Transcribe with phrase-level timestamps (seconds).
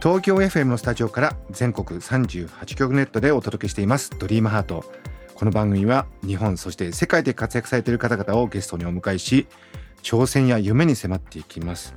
[0.00, 4.16] 東京 FM のスタジオから全国38局ネットでお届けしています。
[4.16, 4.84] ドリームハート。
[5.34, 9.48] この番組は日本そして世界で活躍されている方々をゲストにお迎えし
[10.04, 11.94] 挑戦や夢に迫っていきます。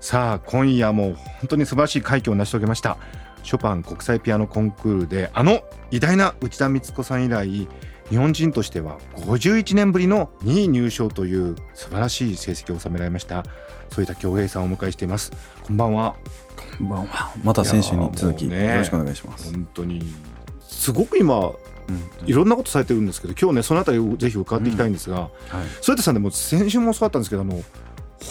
[0.00, 2.96] さあ今夜も本当に素晴らしい快挙を成し遂げました。
[3.42, 5.60] ショパン国際ピアノコンクールであの
[5.90, 7.68] 偉大な内田光子さん以来
[8.10, 13.44] 日本人としては51年ぶりの2位入賞という素晴らしい成績を収められました。
[13.90, 15.32] 添田恭平さんをお迎えしています。
[15.62, 16.16] こんばんは。
[16.78, 17.32] こんばんは。
[17.42, 19.52] また選手に続き、ね、よろしくお願いします。
[19.52, 20.02] 本当に
[20.62, 21.52] すごく今
[22.26, 25.30] いろんなことされてるんですけど今日ねそのあたりをぜひ伺っていきたいんですが、うんはい、
[25.80, 27.62] 添田さんでも先週もそうだったんですけどあの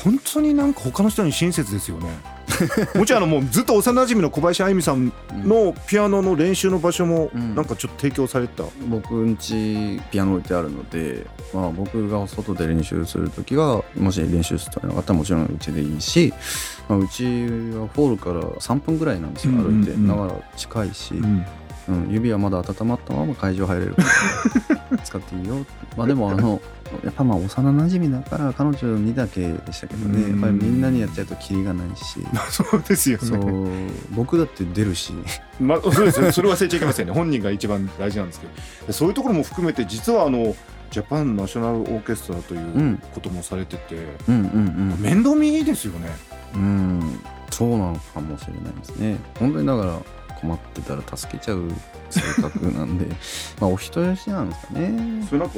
[0.03, 2.09] 本当になんか他の人に親切ですよね
[2.95, 16.33] もちろんあのもうずっと幼馴染の小林愛美さんのピアノの練習の場所もなんかちょっと提供された、うん、僕んちピアノ置いてあるので、まあ、僕が外で練習する時はもし練習室とかったらもちろんうちでいいし、
[16.87, 21.45] まあ、うちはホールから3分ぐらいなんですよ歩いて、だから近いし、うん
[21.89, 24.97] うん、指はまだ温まったまま会場入れるから。
[24.99, 25.65] 使っていいよ。
[25.95, 26.61] まあでもあの
[27.03, 32.19] やっぱまあ幼なじみだから彼女にだけでしたけどね、やっぱりみんなにやっちゃうとキリがないし。
[32.49, 33.91] そうですよね。
[34.11, 35.13] 僕だって出るし。
[35.59, 36.31] まあそうですよ。
[36.31, 37.13] それ忘れちゃいけませんね。
[37.13, 38.47] 本人が一番大事なんですけ
[38.87, 38.93] ど。
[38.93, 40.55] そういうところも含めて実はあの
[40.91, 43.95] ジャパンナショナルオーケストラということもされてて、
[44.27, 44.91] うんうんうん。
[44.93, 46.09] うん、面倒見いいですよね。
[46.55, 47.19] うん。
[47.49, 49.17] そうなのかもしれないですね。
[49.39, 51.63] 本当にだから困ってたら助けちゃう
[52.09, 53.05] 性格なんで
[53.59, 55.25] まあお人よしなんですかね。
[55.27, 55.55] それなんか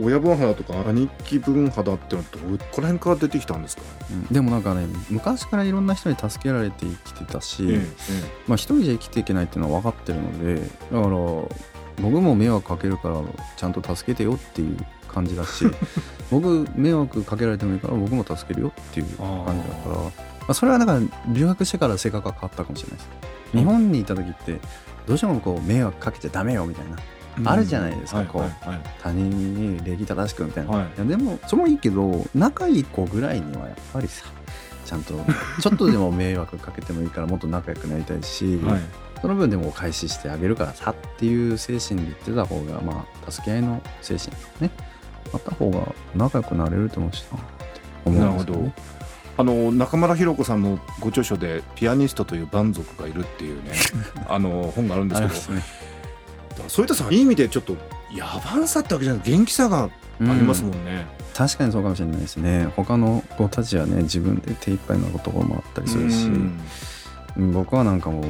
[0.00, 7.86] 親分肌とか兄貴分肌ってのはどこら辺から出てきたんですか、うん、でもなんかね昔からいろんな人に助けられて生きてたし、ええ
[8.46, 10.60] まあ一人じゃ生きていけないっていうのは分かってるので
[10.92, 11.08] だから
[12.02, 13.20] 僕も迷惑かけるから
[13.56, 15.64] ちゃんと助けてよっていう感じだし
[16.30, 20.12] 僕迷惑かけられてもいいから僕も助けるよっていう感じだからま
[20.48, 23.08] あ、それはだから留学してから性格が変わったかもしれないです。
[23.52, 24.60] 日本にいた時って
[25.06, 26.96] どうしてもこう迷惑かけちゃダメよみたいな、
[27.38, 28.50] うん、あるじゃないですか、はい、こう、はい。
[28.50, 34.26] はい、他人に礼儀正しくみたいな、はい、いやでもそれもいいけど仲いい子ぐらいにはやっぱりさ
[34.84, 35.14] ちゃんと
[35.60, 38.80] ちょっとでも迷惑かけてもいいからもっと仲良くなりたいし、はい、
[39.20, 44.30] その分でもお返ししてあげるからさっていう精神で言ってた方がまあ助け合いの精神
[44.60, 44.70] ね。
[45.32, 49.03] あった方が仲良くなれると思うしなって思うんですよ、ね、なるほど
[49.36, 53.72] あの中村弘子さんのご著書で「ピアニストという蛮族がいる」っていうね
[54.28, 55.62] あの本があるんですけど、ね、
[56.68, 57.76] そういったさいい意味でちょっと
[58.12, 59.90] 野蛮さってわけじゃない元気さがあ
[60.20, 66.28] りますもんね、うん、確かにそうかもしれないですね他の子たちはね自分で手一杯の言葉もあったりするし、
[67.36, 68.24] うん、僕はなんかもう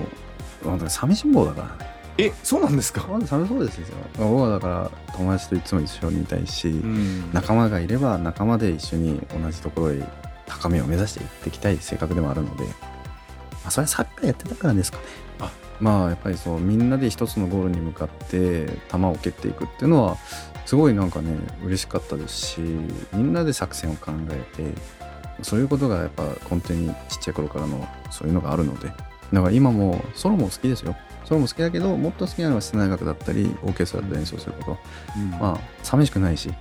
[0.64, 10.02] 本当に寂しん坊だからねえそうなんですか寂しそうですよ僕はだから友達といつも一緒にいたいし、うん、仲間がいれば仲間で一緒に同じところへ
[10.46, 12.70] 高みを目指していっていきたい性格でもあるので、ま
[13.66, 15.04] あ、それはサッカーやってたからですかね。
[15.40, 15.50] あ
[15.80, 20.16] まあやっぱりそうみんなで一つのゴールに向かって球を蹴っていくっていうのは
[20.66, 22.60] すごいなんかね嬉しかったですし
[23.12, 24.72] みんなで作戦を考えて
[25.42, 28.88] そういうことがやっぱ根底にちっちゃい頃からのそういうのがあるので
[29.32, 30.96] だから今もソロも好きですよ。
[31.24, 34.78] ソロも好きだけどもっと好きなのは室内楽だったりオーケストラで演奏すること、
[35.16, 36.52] うん、まあ寂しくないし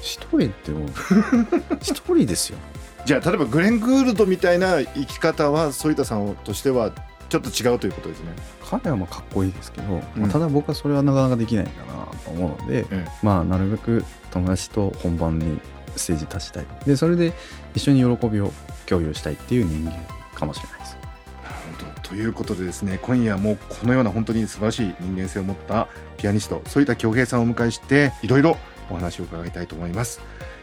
[0.00, 0.88] 一人ってもう
[1.82, 2.58] 一人ですよ
[3.04, 6.92] じゃあ例えばグレン・グールドみたいな生き方は反田さんとしては
[7.28, 8.32] ちょっと違うということですね。
[8.62, 12.86] 彼はまあかっこいいですけど、うん、ただ僕はそれはなかなかできないんだなと思うので、
[13.22, 15.58] まあなるべく友達と本番に
[15.96, 16.66] ステージ立ちたい。
[16.84, 17.32] でそれで
[17.74, 18.52] 一緒に喜びを
[18.86, 19.92] 共有したいっていう人間
[20.34, 20.96] かもしれないです。
[22.02, 25.88] ということでですね今夜もこのような本当に素晴らしい人間性を持った
[26.18, 28.58] ピアニスト反田恭平さんをお迎えしていろいろ
[28.90, 30.20] お話を伺いたいと思います。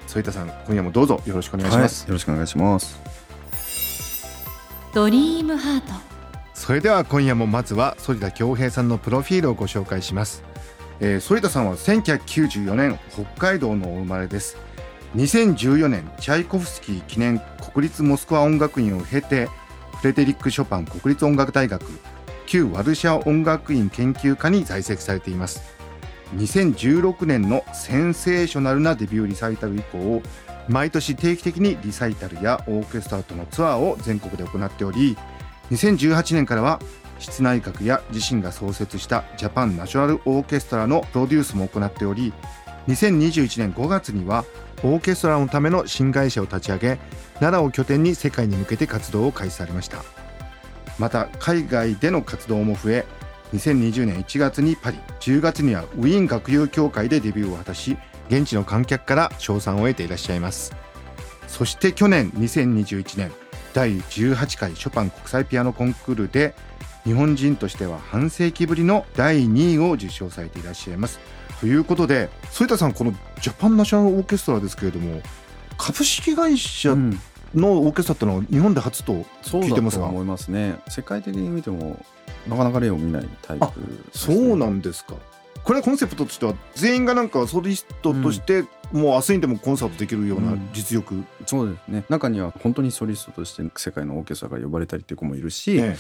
[0.10, 3.00] 添田さん今夜もどうぞよろしくお願いします、はい、よろしくお願いします。
[4.92, 5.94] ドリームハート。
[6.56, 10.44] それでは今夜もまずは反田恭平さんのプロフィールをご紹介します。
[11.00, 14.58] えー、反田さんは1994年北海道のお生まれです。
[15.16, 17.40] 2014年チャイコフスキー記念
[17.72, 19.48] 国立モスクワ音楽院を経て
[20.02, 21.84] フレデリック・ショパン国立音楽大学
[22.46, 25.79] 旧ワルシャワ音楽院研究科に在籍されています
[26.36, 30.22] 2016年のセンセーショナルなデビューリサイタル以降
[30.68, 35.18] 毎年定期的にリサイタルやオーケストラとのツアーを全国で行っており
[35.72, 36.80] 2018年からは
[37.18, 42.34] 室内閣や自身が創設したジャパンナショナルオーケストラのプロデュースも行っており
[42.88, 44.46] 2021年5月には
[44.84, 47.00] オーケストラのための新会社を立ち上げ
[47.36, 50.04] 奈良を拠点に世界に向けて活動を開始されました。
[51.00, 53.06] また海外での活動も増え
[53.54, 57.98] 2020年1月にパリ10月にはウィーン学友協会でデビューを果たし
[58.30, 60.76] 現地の観客から称賛を得ていらっしゃいます。
[61.48, 63.32] そして去年2021年
[63.74, 66.54] 第18回ショパン国際ピアノコンクールで
[67.04, 71.20] 日本人としては半世紀ぶりの第2位を受賞されていらっしゃいます。
[71.60, 75.22] ということで添田さんこのジャパンナショナルオーケストラですけれども
[75.78, 76.96] 株式会社
[77.54, 80.80] のオーケストラってのは日本で初と聞いてますが、うん、思いますね。
[80.88, 82.04] 世界的に見ても
[82.50, 83.72] なかなか例を見ないタイプ、ね、
[84.12, 85.16] そうなんですか。
[85.64, 92.04] これコンセプトとしては全員がなんかソリストとして、もう明日にでもコンサートできるような実力、うん、そうですね。
[92.10, 95.98] 中には本当にソリストとして世界のオーケストラが呼ばれたりっていう子もいるし、ええ、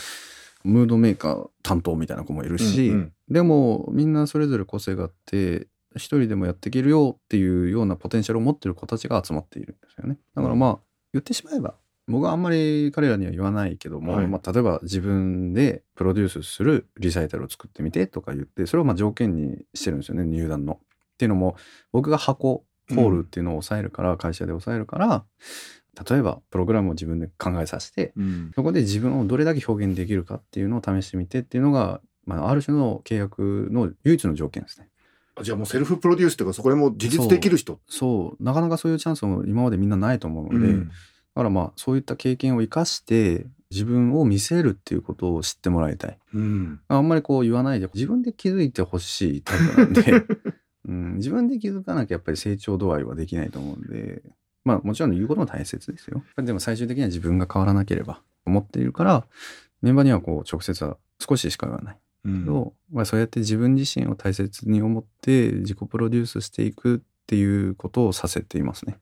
[0.63, 10.17] ムードメーカー担当みたいな子もいるし、うんうん、でもみんなそれぞれ個性があって一人でもやっていけるよっていうようなポテンシャルを持ってる子たちが集まっているんですよね。
[10.35, 10.79] だからまあ
[11.13, 11.75] 言ってしまえば
[12.07, 20.75] 僕はあんまり彼らには言わないけども、はい、まあ、例えば自分でプロデュースするリサイタルを作ってみてとか言ってそれをまあ条件にしてるんですよね入団の。
[20.75, 20.77] っ
[21.17, 21.57] ていうのも
[21.91, 25.25] 僕が箱ホールっていうのを抑えるから、うん、会社で抑えるから
[26.09, 34.87] 例えばプログラムを自分で考えさせて、うん、そこで自分をどれだけ表現できるかっていうのを試してみてっていうのが、まあ、ある種の契約の唯一の条件ですね。
[35.43, 37.81] じゃあもうセルフプロデュースというかそこでも自立できる人？
[37.89, 38.41] そう。
[38.43, 40.93] なかなかそういうチャンスも今までみんなないと思うので、うん、だ
[41.35, 50.25] からまあそういった経験を生かして自分を見せるっていうことを知ってもらいたい、うん、あんまりこう言わないで自分で気づいてほしいタイプなんで、
[50.87, 54.23] うん、自分で気づかなきゃやっぱり成長度合いはできないと思うんで。
[54.65, 56.23] まあもちろん言うことも大切ですよ。
[56.37, 59.25] でも最終的には自分が変わらなければ思っているから
[59.81, 61.97] メンバーにはこう直接は少ししか言わない。
[62.23, 68.97] けど、うん、まあ、そうやって自分自身を大切に思って自己プロデュースしていくっていうことをさせていますね。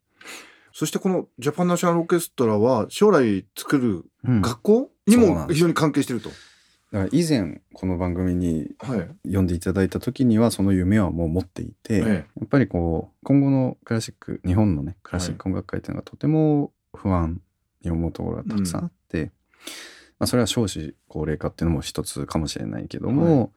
[0.77, 6.29] そしてこのジャパンナショナルオーケストラは将来作る学校にも非常に関係してると。
[6.29, 6.37] だか
[7.05, 8.75] ら以前この番組に
[9.23, 17.41] 呼んでいただいた時にはその夢はもう持っていて、はい、やっぱりこう今後のクラシック日本のねクラシック音楽界っていうのがとても不安
[17.81, 19.25] に思うところがたくさんあって、うん。
[19.25, 19.31] ま
[20.25, 23.51] あ、それは少子高齢化っていうのも一つかもしれないけども、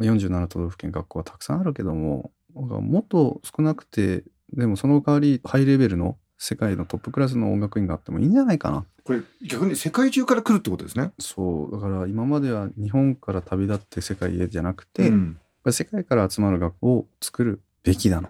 [0.00, 8.84] はい、47都道府県学校はたくさんあるけどももっと少なくてでもその代わりハイレベルの世界のトップクラスの音楽院があってもいいんじゃないかな。
[9.04, 11.12] これ逆に世界中から来るってことですね。
[11.18, 15.38] そうだから今までは日本から旅立って世界へじゃなくて、うん、
[15.70, 18.28] 世界から集まる学校を作るべきだの。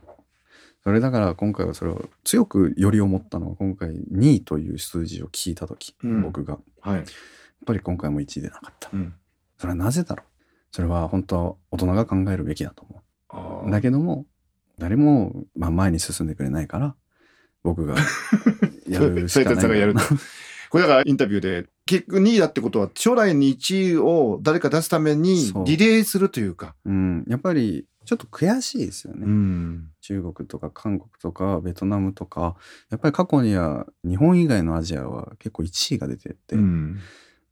[0.85, 7.05] それだから今回はそれを強くより思ったのは今回2位という数字を聞いた時、うん、僕が、はい、
[7.67, 9.15] ぱり今回も1位でなかった、うん、
[9.59, 10.27] それはなぜだろう。
[10.71, 13.71] それは本当は大人が考えるべきだと思う。
[13.71, 14.25] だけども
[14.79, 16.95] 誰も、まあ、前に進んでくれないから
[17.67, 17.97] 僕が
[18.89, 19.95] やるしかない
[20.71, 26.75] これだからインタビューで結局2位だってことは将来に1位を誰か出すためにリレーするというか。
[26.85, 32.57] うん、やっぱりちょっと悔しいですよね、うん、中国とか韓国とかベトナムとか。
[32.91, 37.01] やっぱり過去には日本以外のアジアは結構1位が出てて、うん。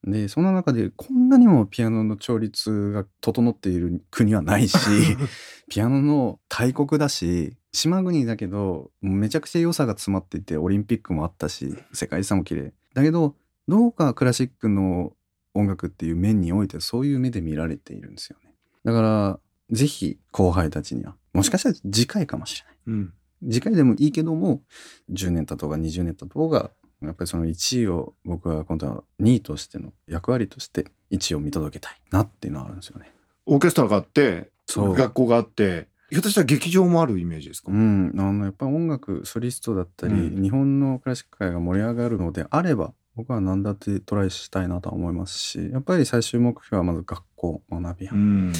[0.05, 4.77] でその中でこんなにもピアノの調律が整っている国はないし
[5.70, 12.72] ピアノの大国だし島国だけどめちゃくちゃ良さが詰まっていてオリンピックもあったし世界遺産も綺麗。
[12.94, 13.34] だけど
[13.66, 15.12] どうかクラシックの
[15.54, 18.52] 音楽っていう面においてそういう目で見られているんですよね。
[18.84, 19.40] だから
[19.70, 23.12] ぜひ後輩たちにはもしかしたら次回かもしれない、うん、
[23.50, 24.62] 次回でもいいけども
[25.10, 26.70] 10年経とうが20年経とうが
[27.02, 33.10] やっぱりその1位を僕は今度は2位としての役割として1位を見届けたいなっていうのはあるんですよね。
[33.46, 48.53] オーケストラがあって学校があってひょっとしたら劇場もあるイメージですか、うん、あのやっぱ音楽ソリストだったり、うん、日本のクラシック界が盛り上がるのであれば僕は何だってトライしたいなとは思いますしやっぱり最終目標はまず学校学びや、うん、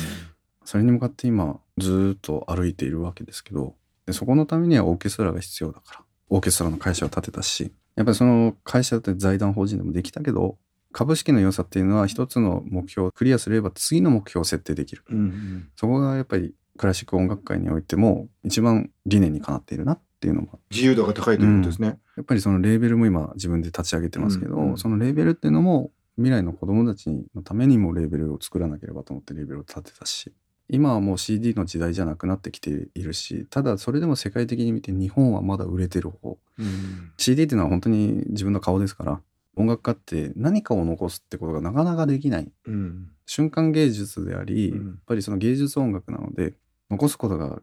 [0.65, 3.75] それに向かって今ずっと歩いているわけですけど
[4.07, 10.57] でそこのためにはオーケストラが必要だからオーケストラの会社を建てたしやっぱりその会社って財団法人でもできたけど
[10.93, 20.59] 株式の良さっていうのは一つの目標をクリアすれば次の目標を設定できる、うんうん、そこがやっぱりクラシック音楽界においても一番理念にかなっているなっていうのが。
[20.71, 30.33] 自由度が高いということですね、うん、やっぱりそのレーベルも今自分で立ち上げてますけど、うんうん、そのレーベルっていうのも未来の子供たちのためにもレーベルを作らなければと思ってレーベルを立てたし
[30.69, 39.21] 今はもう CD の時代じゃなくなってきているしただそれでも世界的に見て日本はまだ売れてる方、うん、CD っていうのは本当に自分の顔ですから
[39.57, 42.50] 音楽家って何かを残すってことがなかなかできない。
[42.66, 43.11] うん。
[43.26, 44.87] 瞬間芸術であり、うん。
[44.87, 46.54] やっぱりその芸術音楽なので
[46.91, 47.62] 残すことが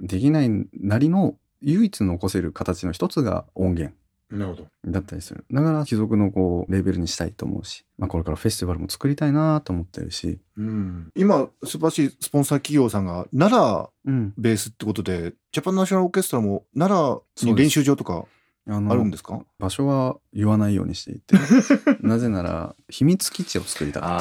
[0.00, 3.94] できないなりの唯一残せる形の一つが音源
[4.30, 4.68] なるほど。
[4.84, 5.46] だったりする。
[5.50, 11.10] だから貴族のこうレーベルにしたいと思うし、まあ、これからフェスティバルも作りたいなと思ってるし、うん。
[11.16, 18.26] 今素晴らしいスポンサー企業さんが奈良うん、ベースってことでジャパンナショナルオーケストラも奈良に練習場とか
[18.66, 19.40] あるんですか？
[19.58, 21.34] 場所は言わないようにしていて。
[22.06, 24.16] なぜなら秘密基地を作りたかった。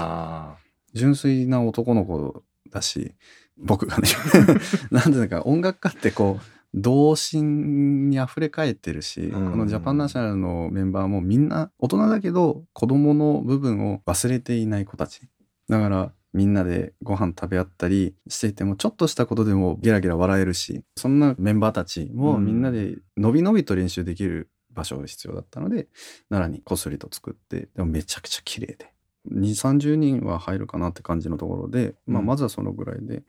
[0.54, 0.58] あ
[0.94, 3.14] 純粋な男の子だし
[3.58, 4.08] 僕がね。
[4.92, 9.52] なんていうか音楽家ってこう童心にあふれ返ってるし、うん。
[9.52, 15.22] このジャパンナショナルのメンバーもみんな大人だけど子供の部分を忘れていない子たち。
[15.70, 25.88] だからみんなでご飯食べ合ったりしていてもちょっとしたことでもゲラゲラ笑えるしそんなメンバーたちもみんなでのびのびと練習できる場所が必要だったので
[26.30, 28.94] 奈良にこっそりと作ってでもめちゃくちゃ綺麗で
[29.32, 32.26] 2 3 0人は入るかなって感じのところで、まあ、うん。
[32.28, 33.24] まずはそのぐらいで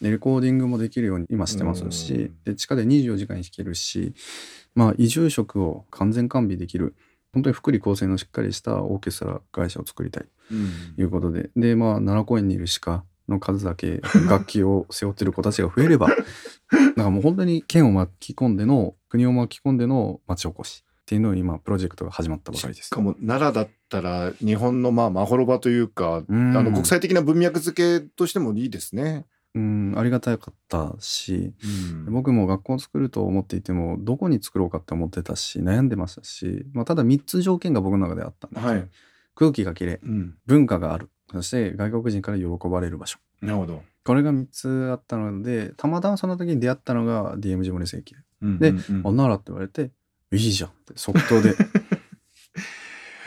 [0.00, 2.36] でレコーディングもできるように今してますし、うん。
[2.44, 4.14] で地下で24時間弾けるし、
[4.74, 6.94] まあ、移住職を完全完備できる
[7.32, 16.08] 本当に福利厚生のしっかりしたオーケストラ会社を作りたいうんということでで、まあ、奈良公園にいる鹿の数だけ楽器を背負ってる子たちが増えれば
[16.96, 22.98] なんかもう本当に県を巻き込んでの国を巻き込んでの町おこしっていうのを今プロジェクトが始まったばかりですしか。
[23.02, 29.26] も奈良だったら日本のまあまほろばというか、うんあの国際的な文脈付けとしてもいいですね。
[29.54, 38.88] うんありがたかったしうん僕も学校を作ると思っていてもどこに作ろうかって思ってたし悩んでましたし、まあ、ただ3つ条件が僕の中であったんですよはい。
[39.36, 40.34] 空気がきれいうん。
[40.46, 43.82] 文化があるそして外国人から喜ばれる場所なるほど。
[44.04, 49.90] これが3つあったのでたまたまその時に出会ったのが DM ジモネ世紀でうんうん「あ奈良」って言われて
[50.34, 51.54] 「いいじゃん」って即答で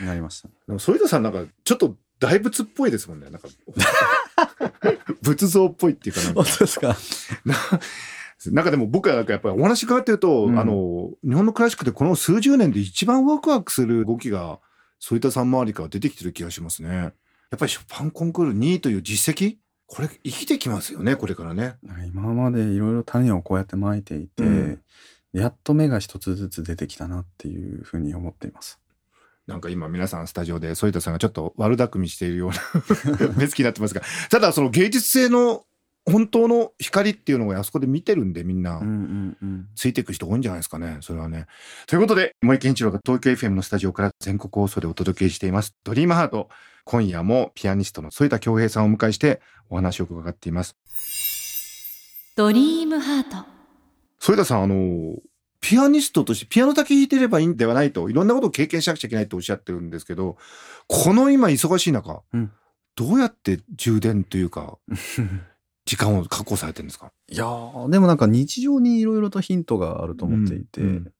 [0.04, 0.54] なりましたね。
[0.66, 3.30] でも反田さんなんかちょっと大仏っぽいですもんね。
[3.30, 3.48] なんか
[5.22, 6.96] 仏像っぽいっていうかなんかですか？
[8.52, 14.60] なんかでも僕はなんかやっぱりお話伺ってると、うんあの日本のクラシックでこの数十年で一番ワクワクする動きが
[15.04, 16.88] 反田さん周りから出てきてる気がしますね。
[16.88, 17.12] や
[17.56, 19.56] っぱりショパンコンクール2位という実績？
[19.86, 21.76] これ生きてきますよねこれからね。
[22.06, 24.80] 今までいろいろ種をこうやってまいていて、うん
[25.32, 28.80] やっと芽が一つずつ出てきたなっていうふうに思っています。
[29.46, 34.02] なんか今皆さんスタジオで反田さんがちょっと悪巧みしているような 目つきになってますが。
[34.30, 35.64] ただその芸術性の
[36.04, 38.80] 本当の光っていうのをあそこで見てるんでみんな。
[39.74, 40.98] ついていく人多いんじゃないですかね。
[41.00, 41.46] それはね。
[41.86, 46.50] ということで森健一郎が東京 FM のスタジオから全国放送でお届けしています「ドリームハート。
[46.84, 50.74] 今夜もピアニストの反田恭平さんをお迎えしてお話を伺っています。
[52.34, 53.57] ドリームハート
[54.20, 55.16] 反田さんあの
[55.60, 60.36] ピアニストとしてピアノだけ弾いてればいいんではないといろんなことを経験しなくちゃいけないとおっしゃってるんですけど
[60.86, 62.52] この今忙しい中、うん。
[62.96, 64.78] どうやって充電というか
[65.84, 67.12] 時間を確保されてるんですか？
[67.30, 71.12] いやーでもなんか日常にいろいろとヒントがあると思っていて、うんうん。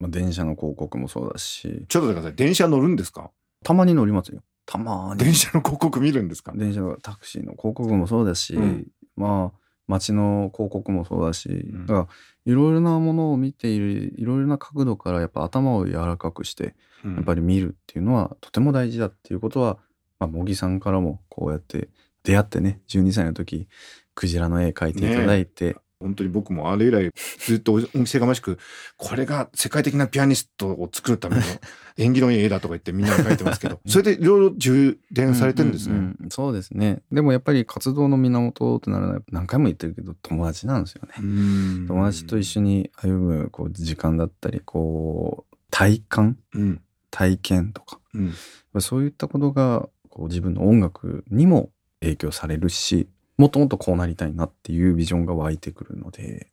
[0.00, 1.86] まあ、電車の広告もそうだし。
[1.88, 2.34] ちょっと待ってください。
[2.34, 3.30] 電車乗るんですか？
[3.64, 4.42] たまに乗りますよ。
[4.66, 5.24] たまに。
[5.24, 6.52] 電車の広告見るんですか？
[6.54, 8.86] 電車のタクシーの広告もそうだし、うん。
[9.16, 9.58] まあ
[9.90, 11.86] 街の広告もそうだし、ん。
[11.86, 12.08] だから
[12.46, 19.78] いろいろなものを見ているいろいろな角度からやっぱ頭を柔らかくしてややっぱり見るっていうのはとても大事だっていうことは、
[20.18, 21.88] まあ、茂木さんからもこうやって
[22.22, 23.68] 出会ってね12歳の時
[24.14, 28.58] クジラの絵描いていただいて、本当に僕もあれ以来ずっとお店がましく
[28.96, 31.42] これが世界的なピアニストを作るための
[31.98, 35.94] 縁起のいい絵だとか言ってみんなに書いてますけどそれでいろいろ充電されてるんですね。
[35.94, 36.28] うううん。
[36.30, 37.02] そうですね。
[37.12, 41.14] でもやっぱり活動の源ってなるのは何回も言ってるけど友達なんですよね。
[41.20, 41.86] うん。
[41.86, 46.38] 友達と一緒に歩むこう時間だったりこう体感？
[46.54, 46.80] うん。
[47.10, 48.00] 体験とか。
[48.14, 48.80] うん。
[48.80, 53.08] そういったことがこう自分の音楽にも影響されるし
[53.40, 56.48] もっともっとこうなりたいなっていうビジョンが湧いてくるので、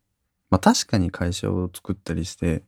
[0.49, 2.63] まあ、確かに会社を作ったりして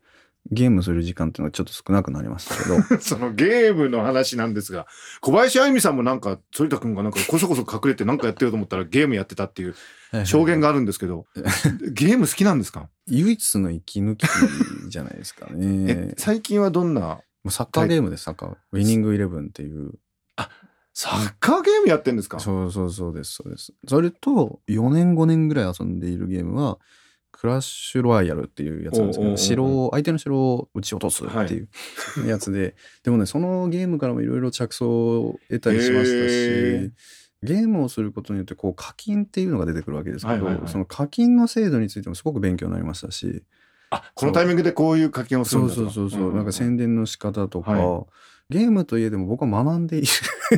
[0.52, 4.88] ゲームする時間っていうのはちょっと少なくなりましたけど そのゲームの話なんですが
[5.22, 9.76] 小林愛美さんもなんか反田君がなんかこそこそ隠れてなんかやってると思ったらゲームやってたっていう
[10.26, 11.26] 証言があるんですけど
[11.94, 12.90] ゲーム好きなんですか？
[13.08, 14.26] 唯一の息抜き
[14.90, 16.14] じゃないですかえね。
[16.18, 17.22] 最近はどんな？
[17.50, 18.58] サッカーゲームです、サッカー。
[18.74, 19.94] ウィニングイレブンっていう。
[21.02, 22.40] サッカーゲームやってんですか？
[22.40, 23.74] そうそうそうです、そうです。
[23.88, 26.78] それと、4年5年ぐらい遊んでいるゲームは、
[27.32, 31.70] クラッシュロワイヤルっていうやつなんですけど、城を、相手の城を撃ち落とすっていう
[32.28, 34.90] やつで、 でもね、そのゲームからもいろいろ着想
[35.22, 36.92] を得たりしましたし、
[37.44, 40.70] ゲームをすることによってこう課金っていうのが出てくるわけですけど、はいはいはい。
[40.70, 43.46] その課金の制度についてもすごく勉強になりましたし、
[43.92, 45.76] あこのタイミングでこういう課金をするんだと。
[45.76, 48.06] そうそうそうそう、んんなんか宣伝の仕方とか、は
[48.50, 50.08] ゲームといえでも僕は学んでいる。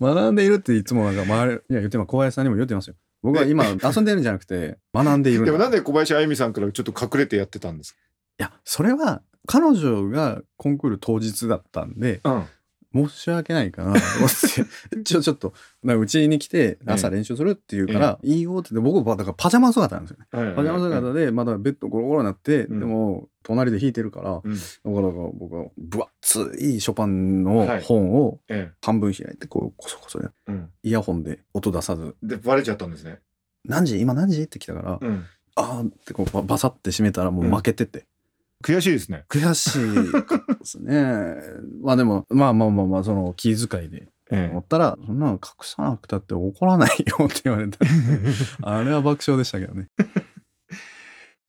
[0.00, 2.94] 学んでいるっていつもなんか周りいや言ってます小林さんにも言ってますよ。
[3.22, 7.96] 僕は今遊んでるんじゃなくて学んでいるでもなんで小林あゆみさんからちょっと隠れてやってたんです
[8.38, 11.56] いやそれは彼女がコンクール当日だ。
[11.56, 12.46] ったんでか
[12.94, 20.54] 申し訳ないかなと思って ちょちょっとうちに来て朝練習するって言うから、いいよって言って僕はだからパジャマ姿なんですよねうん。
[20.56, 24.54] パジャマ姿でまだベッドゴロゴロになって、うんでも隣で弾いてるから、うん。
[24.54, 24.92] だから
[25.34, 30.52] 僕は分厚いショパンの本をえ半分開いてこうコソコソやえ。
[30.52, 30.70] うん。
[30.82, 33.18] イヤホンで音出さずで、バレちゃったんですね。
[33.66, 34.00] 「何時？
[34.00, 35.24] 今何時?」って来たから「うん。
[35.56, 38.06] あーってこうババサって閉めたらもう負けてて、
[38.64, 39.24] 悔しいですね。
[39.28, 41.36] 悔しいですね。
[41.84, 47.78] まあでもまあまあまあまあその気遣いでえ思ったら、そんなの隠さなくたって怒らないよって言われた。
[48.62, 49.88] あれは爆笑でしたけどね。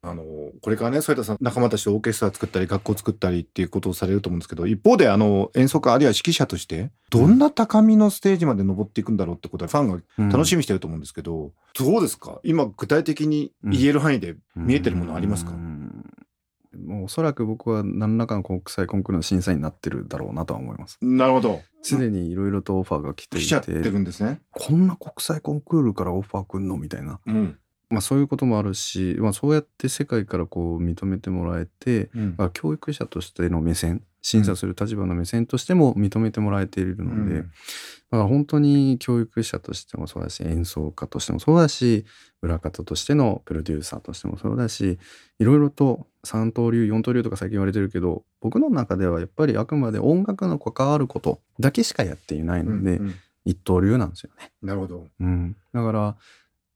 [0.07, 0.23] あの
[0.61, 9.97] これからね添田さん仲間たちとオーケストラ作ったり学校作ったりっていうことをされると思うんですけど一方であの演奏家あるいは指揮者としてどんな高みのステージまで登っていくんだろうってことはファンが
[10.31, 12.39] 楽しみにしてると思うんですけど、どうですか？
[12.43, 15.64] 今具体的に言える範囲で見えてるものありますか、うん
[16.95, 20.97] もうおそらく僕は何らかの国際コンクールの審査員になってるだろうなとは思います。
[21.01, 21.61] なるほど。
[21.81, 23.45] すでにいろいろとオファーが来ていて。
[23.45, 24.41] 来ちゃってるんですね。
[24.51, 26.77] こんな国際コンクールからオファー来んの？
[26.77, 27.59] みたいな、うん
[27.95, 32.35] まあ、そういうこともあるし、まあ、そうやって世界からこう認めてもらえて、うん。
[32.37, 42.05] まあ、教育者としての目線審査する立場の目線としても認めてもらえているので、だから本当に教育者としてもそうだし演奏家としてもそうだし
[42.41, 44.97] 裏方としてのプロデューサーとしてもそうだし
[45.37, 53.15] いろいろと三刀流四刀流とか最近言われてるけど僕の中ではやっぱりあくまで音楽の関わることだけしかやっていないので、うんうん。
[53.45, 54.51] 一刀流なんですよね。
[54.61, 55.05] なるほど。
[55.19, 56.15] うん、だから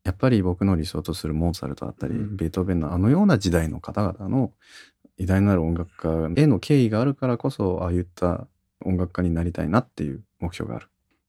[0.09, 2.35] やっぱり僕の理想とするモーツァルトだったり、うん。
[2.35, 4.51] ベートーベンのあのような時代の方々の
[5.17, 5.95] 偉大なる音楽
[6.35, 8.47] 家への敬意があるからこそああいった
[8.83, 10.87] 音楽家になりたいなっていう目標がある。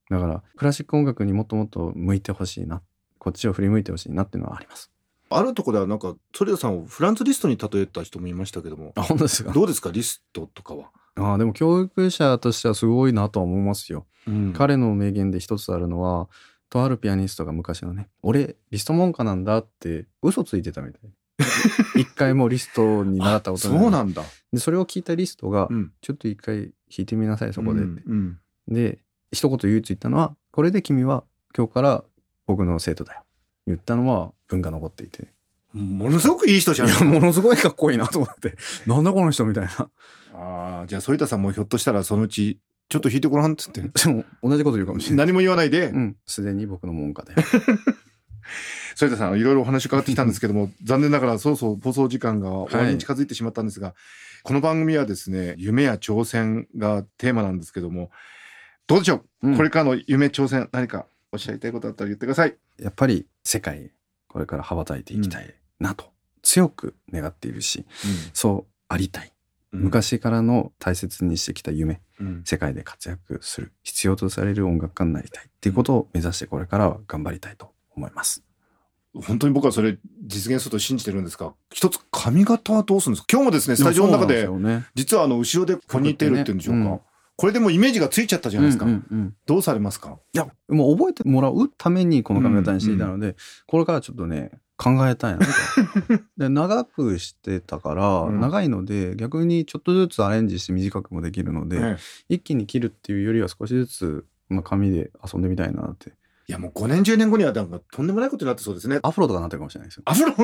[0.09, 2.81] だからクラシック音楽にもっともっと向いてほしいな
[3.19, 4.91] こっちを振り向いてほしいなっていうのはあります。
[5.29, 8.93] あるところではなんか反田さんをフランツリストに例えた人もいましたけども。
[8.97, 9.53] あ本当ですか？
[9.53, 9.91] どうですか？
[9.93, 10.91] リストとかは？
[11.17, 14.53] あでも教育者としてはすごいなとは思いますよ、うん。
[14.53, 16.29] 彼の名言で一つあるのは
[16.71, 21.01] とあるピアニストが昔のね「俺リスト門下なんだ」って嘘ついてたみたい。
[21.97, 23.79] 一回もリストに習ったことない。
[23.79, 24.23] そうなんだ。
[24.53, 25.93] でそれを聞いたリストが、うん。
[26.03, 28.99] ちょっと一回弾いてみなさいそこでって、うんで
[29.33, 31.25] 一言唯一言ったのはこれで君は
[31.57, 32.05] 今日から
[32.47, 33.23] 僕の生徒だよ。
[33.67, 35.23] 言ったのは文が残っていて。
[35.75, 37.09] うんものすごくいい人じゃん。
[37.09, 38.57] ものすごいかっこいいなと思って。
[38.87, 39.91] なんだこの人みたいな。
[40.35, 42.59] ああ、じゃあ、反田さんもひょっとしたらそのうち、
[42.91, 45.27] ちょっと弾いてごらんっつって、で も同じこと言うかもしれない。
[45.27, 46.17] 何も言わないで、うん。
[46.27, 47.43] すでに僕の門下だよ
[48.99, 53.95] 反田さん、いろいろお話伺ってきたんですけども、残念ながらそろそろ放送時間が終わりに近づいてしまったんですが、
[54.43, 58.11] この番組はですね、夢や挑戦がテーマなんですけども、
[58.87, 59.57] どうでしょう、うん。
[59.57, 62.57] これからの夢、挑戦、何かおっしゃりたいことあったら言ってください。
[62.79, 63.93] やっぱり世界
[64.31, 66.07] これから羽ばたいていきたいなと
[66.43, 67.85] 強く願っているし
[68.33, 69.33] そうありたい、うん、
[69.73, 72.01] 昔からの大切にしてきた夢。
[72.21, 72.43] うん。
[72.45, 73.73] 世界で活躍する。
[73.83, 78.43] 必要とされる音楽家になりたいっていうことを目指してこれからは頑張りたいと思います。
[79.15, 83.27] 本当に僕はそれ実現すると信じてるんですが、一つ髪型はどうするんですか？
[83.33, 84.87] 今日もですね、スタジオの中で、ね。
[84.95, 86.81] 実はあの、後ろでポニーテールっていうんでしょうか？
[86.81, 87.01] うん。
[87.37, 88.85] これでもうイメージがついちゃったじゃないですか。
[88.85, 90.19] うんうんうんどうされますか？
[90.33, 93.35] いやもう覚えてもらうためにこの髪型にしていたので、
[93.67, 95.37] これからちょっとね考えたい
[96.39, 98.41] で長くしてたから、うん。
[98.41, 101.97] 長いので逆にちょっとずつアレンジして短くもできるので、ええ。
[102.37, 106.15] 一気に切るっていうよりは少しずつ、まあ、髪で遊んでみたいなって。
[106.49, 109.01] いやもう5年10年後にはなんかとんでもないことになってそうですね。
[109.03, 110.03] アフロとかなってるかもしれないですよ。
[110.07, 110.35] アフロ。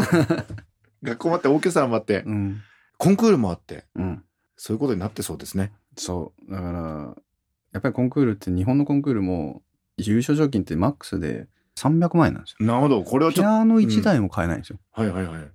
[1.02, 2.60] 学校もあってオーケストラもあって、うん。
[2.98, 4.22] コンクールもあってうん、
[4.56, 5.72] そういうことになってそうですね。
[5.96, 6.50] そう。
[6.50, 7.16] だから
[7.72, 9.62] やっぱりコンクールって日本のコンクールも
[9.96, 12.66] 優勝賞金ってマックスで300万円なんですよ。
[12.66, 13.02] なるほど。
[13.02, 14.78] これはちょっとピアノ1台も買えないんですよ。
[14.92, 15.50] はいはいはい。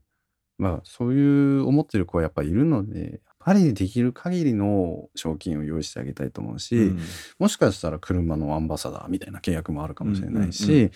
[0.57, 6.99] まあそういう思ってる子はやっぱりいるのでパリでできる限りの賞金を用意してあげたいと思うし、うん。
[7.39, 10.91] もしかしたら車のアンバサダーみたいな契約もあるかもしれないし、うんうんう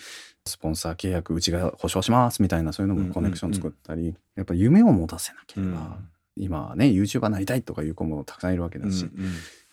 [0.46, 5.98] スポンサー契約うちが保証しますみたいなそういうのもコネクション作ったり、やっぱ夢を持たせなければ、
[6.36, 9.10] 今はね YouTuber になりたいとかいう子もたくさんいるわけだし、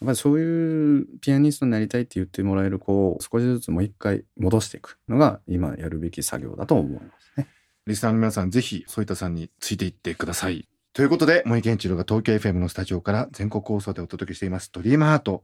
[0.04, 7.48] やっぱりそういうピアニストになりたいって言ってもらえる子を少しずつもう一回戻していくのが今やるべき作業だと思いますね。
[7.88, 10.68] リスナーの皆さんぜひ添田さんについていってください。
[10.92, 15.44] ということで森健一郎が東京 FM のスタジオから全国放送でお届けしています「ドリームハート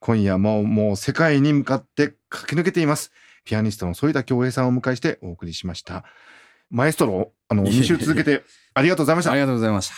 [0.00, 3.12] 今夜ももう世界に向かって駆け抜けています
[3.44, 6.04] ピアニストの添田恭平さんをお迎えしてお送りしました
[6.68, 8.42] マエストロあのいえいえ2週続けて
[8.74, 9.94] ありがとうございましたありがとうございました。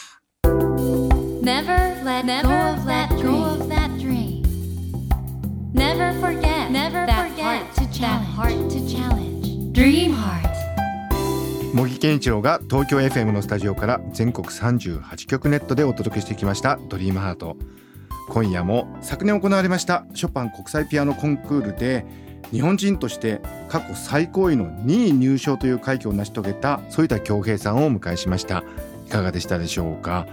[6.23, 8.01] Forget Never that forget heart to challenge.
[8.01, 9.73] that heart to challenge.
[9.73, 10.53] Dream Heart.
[11.75, 17.57] 茂木健一郎が東京 FM のスタジオから全国38局ネットでお届けしてきました「ドリームハート。
[18.29, 22.07] 今夜も昨年行われましたショパン国際ピアノコンクールで
[22.53, 28.63] 日本人として過去最高位の2位入賞という快挙を成し遂げた反田恭平さんをお迎えしました。
[29.07, 30.27] いかがでしたでしょうか？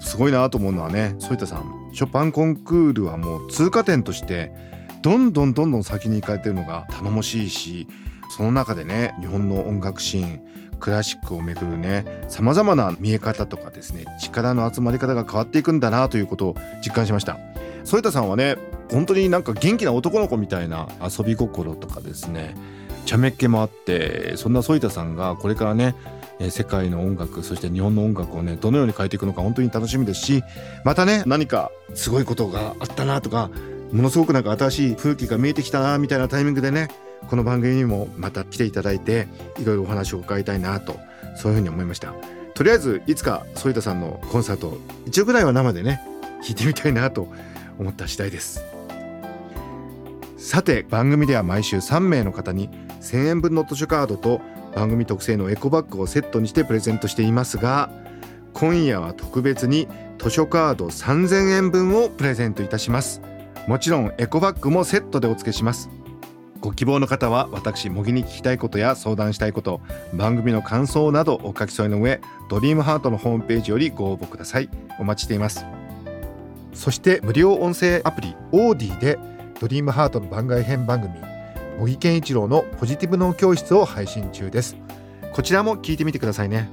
[0.00, 4.52] すごいなと思うのはね反田さんショパンコンクールはもう通過点として
[5.04, 7.86] どんどんどんどん先に行かれてるのが頼もしいし
[8.34, 10.40] その中でね日本の音楽シーン
[10.80, 17.38] クラシックをめぐるねさまざまな見え方とかですね力の集まり方が変わっていくんだなということを実感しました。
[17.86, 18.56] 反田さんはね
[18.90, 22.54] 本当になんか元気な男の子みたいな遊び心とかですね
[23.04, 25.94] 茶目っ気もあってそんな反田さんがこれからね
[26.50, 30.42] 世界の音楽そして日本の音楽をねどのように変えていくのか本当に楽しみですし
[30.84, 33.50] またね何かすごいことがあったなとか
[33.94, 36.88] ものすごくなんか新しい風景が見えてきたなみたいなタイミングでね
[37.30, 39.28] この番組にもまた来ていただいて
[39.60, 40.98] いろいろお話を伺いたいなと
[41.36, 42.12] そういうふうに思いました。
[42.54, 46.00] とりあえずいつか反田さんのコンサート一応ぐらいは生でね
[46.42, 47.28] 弾いてみたいなと
[47.78, 48.64] 思った次第です。
[50.36, 52.68] さて番組では毎週3名の方に
[53.00, 54.40] 1000円分の図書カードと
[54.74, 57.90] 番組特製のエコバッグをセットにしてプレゼントしていますが
[58.54, 59.86] 今夜は特別に
[60.18, 63.22] 図書カード3000円分をプレゼントいたします。
[63.66, 65.88] もちろんエコバッグもセットでお付けします。
[66.60, 69.80] ご希望の方は私模擬に聞きたいことや相談したいこと
[70.14, 74.68] 番組の感想などお書き添えの上ドリームハートのホームページよりご応募ください。
[74.98, 75.64] お待ちしています。
[76.74, 79.18] そして無料音声アプリオーディで
[79.60, 81.14] ドリームハートの番外編番組
[81.78, 84.76] 茂木健一郎のポジティブ脳教室を配信中です。
[85.32, 86.68] こちらも聞いてみてくださいね。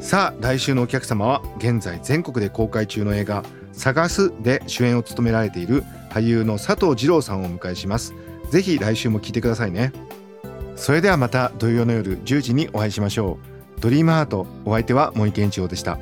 [0.00, 8.14] さあ来週のお客様は現在全国で公開中の映画探すで主演を務められている俳優の佐藤二郎さんをお迎えします。
[8.50, 9.92] ぜひ来週も聞いてくださいね。
[10.76, 13.38] それではまた土曜の夜10時にお会いしましょ
[13.78, 13.80] う。
[13.80, 15.98] ドリームハートお相手は森健一郎でした。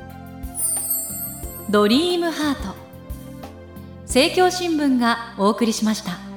[1.69, 2.75] ドリームハート。
[4.03, 6.30] 政教新聞がお送りしました。